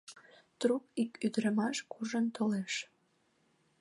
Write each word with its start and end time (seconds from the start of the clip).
Трук 0.59 0.83
ик 1.01 1.11
ӱдырамаш 1.25 1.77
куржын 1.91 2.25
толеш. 2.35 2.73